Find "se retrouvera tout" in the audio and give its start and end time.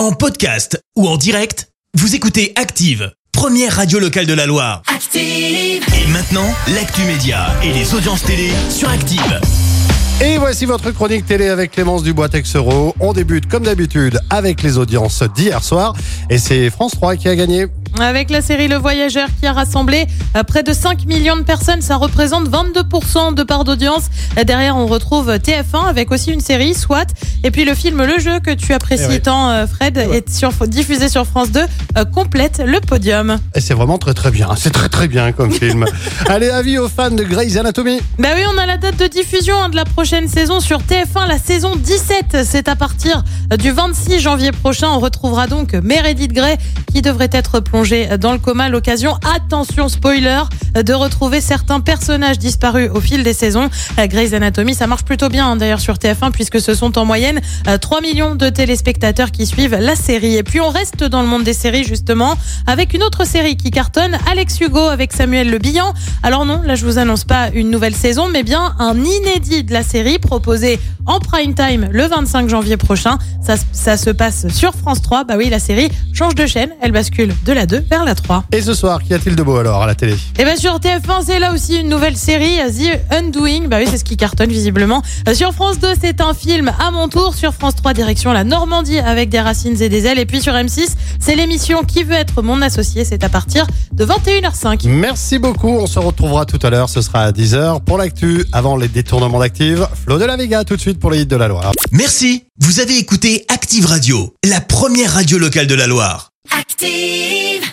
95.86-96.58